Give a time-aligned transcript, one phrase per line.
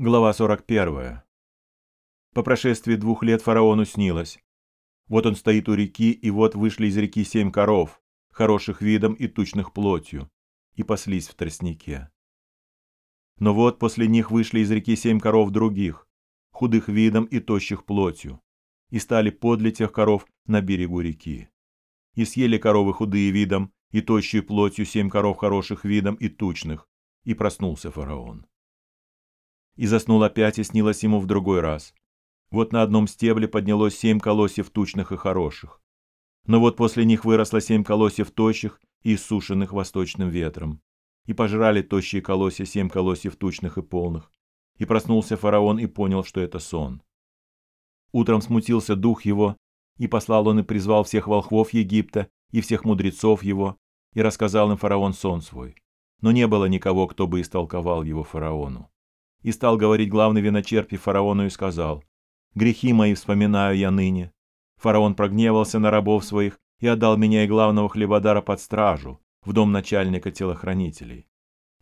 [0.00, 1.22] Глава 41.
[2.32, 4.38] По прошествии двух лет фараону снилось.
[5.08, 8.00] Вот он стоит у реки, и вот вышли из реки семь коров,
[8.30, 10.30] хороших видом и тучных плотью,
[10.76, 12.12] и паслись в тростнике.
[13.40, 16.06] Но вот после них вышли из реки семь коров других,
[16.52, 18.40] худых видом и тощих плотью,
[18.90, 21.48] и стали подле тех коров на берегу реки.
[22.14, 26.88] И съели коровы худые видом и тощие плотью семь коров хороших видом и тучных,
[27.24, 28.46] и проснулся фараон
[29.78, 31.94] и заснул опять, и снилось ему в другой раз.
[32.50, 35.80] Вот на одном стебле поднялось семь колосьев тучных и хороших.
[36.46, 40.82] Но вот после них выросло семь колосьев тощих и иссушенных восточным ветром.
[41.26, 44.32] И пожрали тощие колосья семь колосьев тучных и полных.
[44.78, 47.00] И проснулся фараон и понял, что это сон.
[48.10, 49.56] Утром смутился дух его,
[49.96, 53.76] и послал он и призвал всех волхвов Египта и всех мудрецов его,
[54.14, 55.76] и рассказал им фараон сон свой.
[56.20, 58.90] Но не было никого, кто бы истолковал его фараону.
[59.42, 62.04] И стал говорить главный виночерпий фараону и сказал,
[62.54, 64.32] «Грехи мои вспоминаю я ныне».
[64.76, 69.72] Фараон прогневался на рабов своих и отдал меня и главного хлебодара под стражу, в дом
[69.72, 71.26] начальника телохранителей.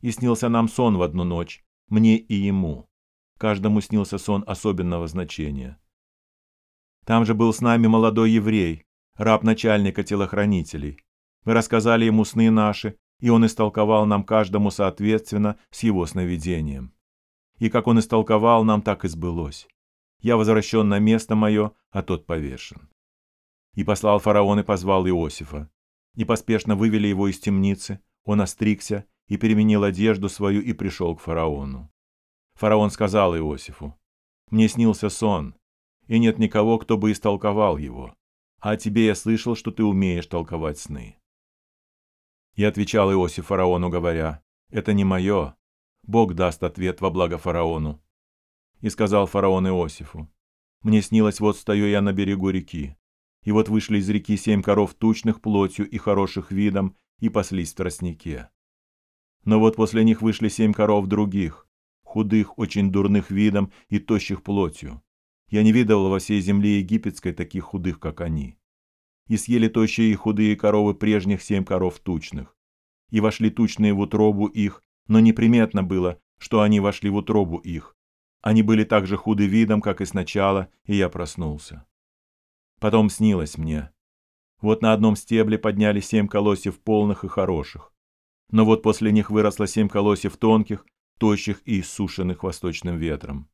[0.00, 2.88] И снился нам сон в одну ночь, мне и ему.
[3.38, 5.78] Каждому снился сон особенного значения.
[7.04, 10.98] Там же был с нами молодой еврей, раб начальника телохранителей.
[11.44, 16.95] Мы рассказали ему сны наши, и он истолковал нам каждому соответственно с его сновидением
[17.58, 19.68] и как он истолковал нам, так и сбылось.
[20.20, 22.88] Я возвращен на место мое, а тот повешен.
[23.74, 25.70] И послал фараон и позвал Иосифа.
[26.14, 31.20] И поспешно вывели его из темницы, он остригся и переменил одежду свою и пришел к
[31.20, 31.92] фараону.
[32.54, 33.98] Фараон сказал Иосифу,
[34.50, 35.54] «Мне снился сон,
[36.06, 38.14] и нет никого, кто бы истолковал его,
[38.60, 41.18] а о тебе я слышал, что ты умеешь толковать сны».
[42.54, 45.54] И отвечал Иосиф фараону, говоря, «Это не мое,
[46.06, 48.00] Бог даст ответ во благо фараону.
[48.80, 50.30] И сказал фараон Иосифу,
[50.82, 52.96] «Мне снилось, вот стою я на берегу реки,
[53.42, 57.76] и вот вышли из реки семь коров тучных плотью и хороших видом, и паслись в
[57.76, 58.50] тростнике.
[59.44, 61.66] Но вот после них вышли семь коров других,
[62.02, 65.02] худых, очень дурных видом и тощих плотью.
[65.48, 68.58] Я не видел во всей земле египетской таких худых, как они.
[69.28, 72.56] И съели тощие и худые коровы прежних семь коров тучных.
[73.10, 77.96] И вошли тучные в утробу их, но неприметно было, что они вошли в утробу их.
[78.42, 81.86] Они были так же худы видом, как и сначала, и я проснулся.
[82.78, 83.90] Потом снилось мне.
[84.60, 87.92] Вот на одном стебле подняли семь колосьев полных и хороших.
[88.50, 90.86] Но вот после них выросло семь колосьев тонких,
[91.18, 93.48] тощих и иссушенных восточным ветром.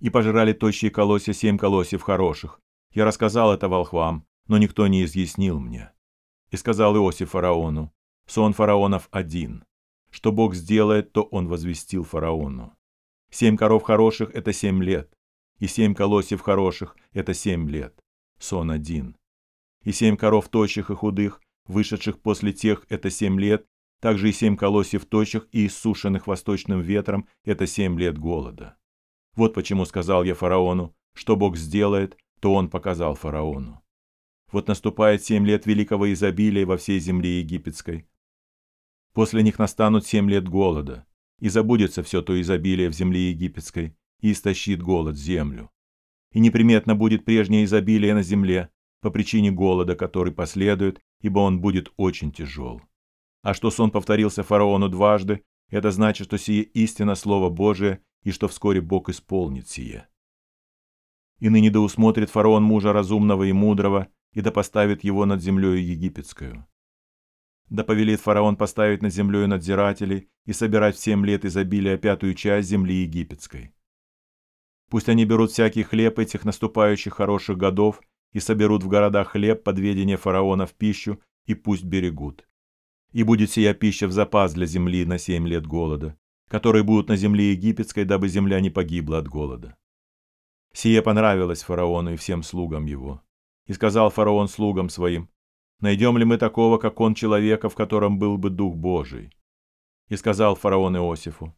[0.00, 2.60] И пожрали тощие колосья семь колосьев хороших.
[2.92, 5.92] Я рассказал это волхвам, но никто не изъяснил мне.
[6.50, 7.92] И сказал Иосиф фараону,
[8.26, 9.64] сон фараонов один.
[10.12, 12.76] Что Бог сделает, то он возвестил фараону.
[13.30, 15.10] Семь коров хороших– это семь лет,
[15.58, 17.98] и семь колосьев хороших– это семь лет.
[18.38, 19.16] Сон один.
[19.84, 23.66] И семь коров тощих и худых, вышедших после тех– это семь лет,
[24.00, 28.76] также и семь колосьев тощих и иссушенных восточным ветром– это семь лет голода.
[29.34, 33.82] Вот почему сказал я фараону, что Бог сделает, то он показал фараону.
[34.50, 38.06] Вот наступает семь лет великого изобилия во всей земле египетской,
[39.12, 41.06] После них настанут семь лет голода,
[41.38, 45.70] и забудется все то изобилие в земле египетской, и истощит голод землю.
[46.32, 48.70] И неприметно будет прежнее изобилие на земле,
[49.02, 52.80] по причине голода, который последует, ибо он будет очень тяжел.
[53.42, 58.46] А что сон повторился фараону дважды, это значит, что сие истина Слово Божие, и что
[58.46, 60.06] вскоре Бог исполнит сие.
[61.40, 65.84] И ныне да усмотрит фараон мужа разумного и мудрого, и да поставит его над землею
[65.84, 66.66] египетскую
[67.68, 72.68] да повелит фараон поставить над землей надзирателей и собирать в семь лет изобилия пятую часть
[72.68, 73.72] земли египетской.
[74.90, 78.02] Пусть они берут всякий хлеб этих наступающих хороших годов
[78.32, 82.46] и соберут в городах хлеб под ведение фараона в пищу, и пусть берегут.
[83.12, 86.18] И будет сия пища в запас для земли на семь лет голода,
[86.48, 89.76] которые будут на земле египетской, дабы земля не погибла от голода.
[90.74, 93.22] Сие понравилось фараону и всем слугам его.
[93.66, 95.28] И сказал фараон слугам своим,
[95.82, 99.32] Найдем ли мы такого, как он, человека, в котором был бы Дух Божий?
[100.08, 101.56] И сказал фараон Иосифу,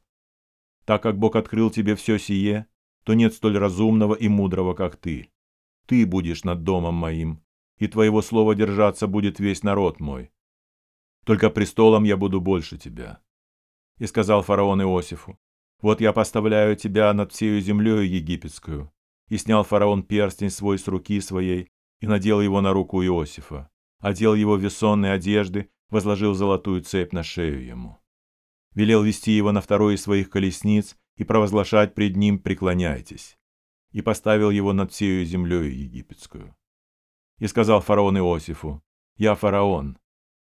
[0.87, 2.67] так как Бог открыл тебе все сие,
[3.05, 5.31] то нет столь разумного и мудрого, как ты.
[5.87, 7.45] Ты будешь над домом моим,
[7.77, 10.33] и твоего слова держаться будет весь народ мой.
[11.27, 13.21] Только престолом я буду больше тебя.
[13.99, 15.39] И сказал фараон Иосифу,
[15.83, 18.91] вот я поставляю тебя над всею землею египетскую.
[19.29, 21.69] И снял фараон перстень свой с руки своей
[22.01, 23.71] и надел его на руку Иосифа
[24.05, 27.99] одел его в весонные одежды, возложил золотую цепь на шею ему.
[28.75, 33.39] Велел вести его на второй из своих колесниц и провозглашать пред ним преклоняйтесь.
[33.93, 36.55] И поставил его над всею землею египетскую.
[37.39, 38.83] И сказал фараон Иосифу,
[39.17, 39.97] «Я фараон,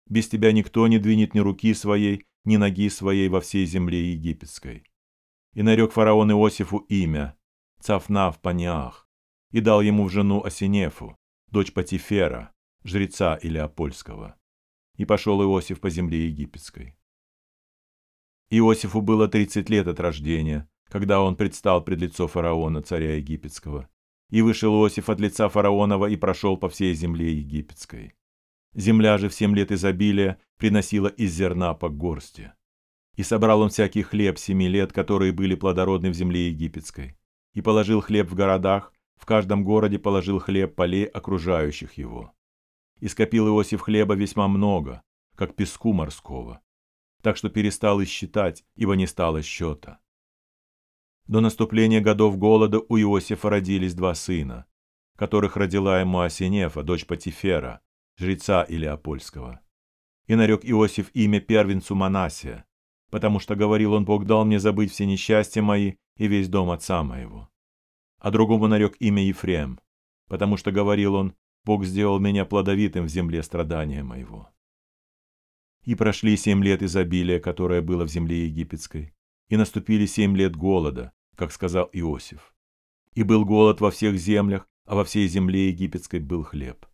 [0.07, 4.85] без тебя никто не двинет ни руки своей, ни ноги своей во всей земле египетской».
[5.53, 7.37] И нарек фараон Иосифу имя,
[7.81, 9.07] Цафнав Паниах,
[9.51, 11.19] и дал ему в жену Осинефу,
[11.51, 14.37] дочь Патифера, жреца Илеопольского.
[14.97, 16.97] И пошел Иосиф по земле египетской.
[18.51, 23.89] Иосифу было 30 лет от рождения, когда он предстал пред лицо фараона, царя египетского.
[24.31, 28.15] И вышел Иосиф от лица фараонова и прошел по всей земле египетской.
[28.75, 32.53] Земля же в семь лет изобилия приносила из зерна по горсти.
[33.17, 37.17] И собрал он всякий хлеб семи лет, которые были плодородны в земле египетской.
[37.53, 42.35] И положил хлеб в городах, в каждом городе положил хлеб полей, окружающих его.
[43.03, 45.03] И скопил Иосиф хлеба весьма много,
[45.35, 46.61] как песку морского,
[47.21, 49.99] так что перестал и считать, ибо не стало счета.
[51.27, 54.67] До наступления годов голода у Иосифа родились два сына,
[55.17, 57.81] которых родила ему Асинефа, дочь Патифера,
[58.19, 59.61] жреца Илеопольского.
[60.29, 62.67] И нарек Иосиф имя первенцу Манасия,
[63.11, 67.03] потому что, говорил он, Бог дал мне забыть все несчастья мои и весь дом отца
[67.03, 67.51] моего.
[68.21, 69.81] А другому нарек имя Ефрем,
[70.29, 74.49] потому что, говорил он, Бог сделал меня плодовитым в земле страдания моего.
[75.85, 79.15] И прошли семь лет изобилия, которое было в земле египетской,
[79.49, 82.55] и наступили семь лет голода, как сказал Иосиф.
[83.15, 86.87] И был голод во всех землях, а во всей земле египетской был хлеб.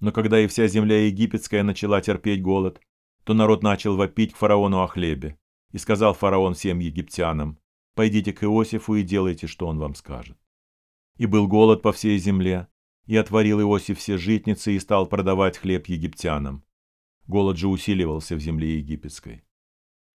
[0.00, 2.80] Но когда и вся земля египетская начала терпеть голод,
[3.24, 5.38] то народ начал вопить к фараону о хлебе.
[5.72, 7.58] И сказал фараон всем египтянам,
[7.94, 10.38] «Пойдите к Иосифу и делайте, что он вам скажет».
[11.16, 12.66] И был голод по всей земле,
[13.06, 16.64] и отворил Иосиф все житницы и стал продавать хлеб египтянам.
[17.26, 19.44] Голод же усиливался в земле египетской.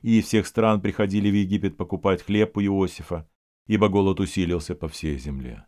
[0.02, 3.30] И из всех стран приходили в Египет покупать хлеб у Иосифа,
[3.68, 5.66] ибо голод усилился по всей земле.